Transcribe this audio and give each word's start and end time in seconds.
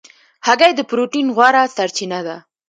هګۍ 0.47 0.71
د 0.75 0.81
پروټین 0.89 1.27
غوره 1.35 1.63
سرچینه 1.75 2.19
ده. 2.27 2.37